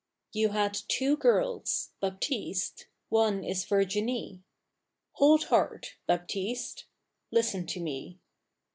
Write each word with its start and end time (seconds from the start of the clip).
You 0.33 0.49
had 0.49 0.75
two 0.87 1.15
girls 1.15 1.91
Baptiste 2.01 2.87
One 3.09 3.43
is 3.43 3.65
Virginie 3.65 4.41
Hold 5.17 5.43
hard 5.43 5.89
Baptiste! 6.07 6.85
Listen 7.29 7.67
to 7.67 7.79
me. 7.79 8.19